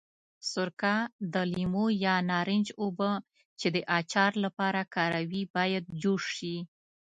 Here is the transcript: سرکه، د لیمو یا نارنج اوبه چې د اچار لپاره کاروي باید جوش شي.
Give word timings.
سرکه، 0.51 0.95
د 1.33 1.35
لیمو 1.53 1.85
یا 2.05 2.15
نارنج 2.29 2.67
اوبه 2.81 3.11
چې 3.59 3.67
د 3.75 3.77
اچار 3.99 4.31
لپاره 4.45 4.81
کاروي 4.95 5.43
باید 5.55 5.83
جوش 6.01 6.23
شي. 6.37 6.57